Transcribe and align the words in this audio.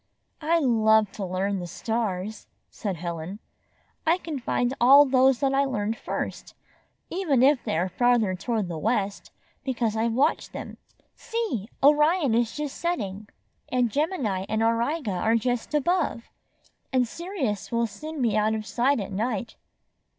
"I 0.41 0.57
love 0.57 1.11
to 1.11 1.23
learn 1.25 1.59
the 1.59 1.67
stars," 1.67 2.47
said 2.71 2.95
Helen. 2.95 3.37
"I 4.03 4.17
can 4.17 4.39
find 4.39 4.73
all 4.81 5.05
those 5.05 5.43
I 5.43 5.63
learned 5.65 5.95
first, 5.95 6.55
even 7.11 7.43
if 7.43 7.63
they 7.63 7.77
are 7.77 7.87
farther 7.87 8.33
toward 8.33 8.67
the 8.67 8.79
west, 8.79 9.29
because 9.63 9.95
I've 9.95 10.13
watched 10.13 10.53
them. 10.53 10.77
See! 11.15 11.69
Orion 11.83 12.33
is 12.33 12.55
just 12.57 12.77
setting, 12.77 13.29
and 13.71 13.91
Gemini 13.91 14.47
and 14.49 14.63
Am 14.63 14.73
iga 14.79 15.21
are 15.21 15.35
just 15.35 15.75
above. 15.75 16.31
And 16.91 17.07
Sirius 17.07 17.71
will 17.71 17.85
soon 17.85 18.23
be 18.23 18.35
out 18.35 18.55
of 18.55 18.65
sight 18.65 18.99
at 18.99 19.11
night." 19.11 19.55